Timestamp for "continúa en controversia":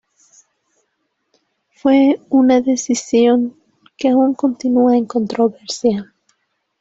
4.33-6.11